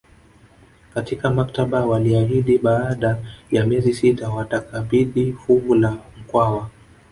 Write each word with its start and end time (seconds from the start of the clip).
Katika 0.93 1.29
mkataba 1.29 1.85
waliahidi 1.85 2.57
baada 2.57 3.17
ya 3.51 3.65
miezi 3.65 3.93
sita 3.93 4.29
watakabidhi 4.29 5.33
fuvu 5.33 5.75
la 5.75 5.91
Mkwawa 6.19 6.69